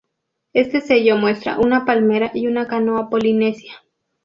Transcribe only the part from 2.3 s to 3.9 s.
y una canoa polinesia.